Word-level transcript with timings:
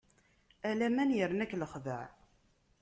A 0.69 0.71
laman 0.79 1.15
yerna-k 1.17 1.51
lexdeɛ. 1.55 2.03